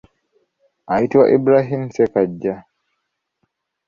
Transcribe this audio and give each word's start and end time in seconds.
Ayitibwa 0.91 1.25
Ibrahin 1.37 1.83
Ssekaggya. 1.89 2.55